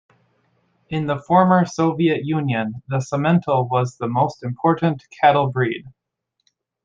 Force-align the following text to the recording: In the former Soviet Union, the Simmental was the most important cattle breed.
In 0.89 1.05
the 1.05 1.19
former 1.19 1.63
Soviet 1.63 2.25
Union, 2.25 2.81
the 2.87 2.97
Simmental 2.97 3.69
was 3.69 3.97
the 3.99 4.07
most 4.07 4.41
important 4.41 5.03
cattle 5.11 5.51
breed. 5.51 5.85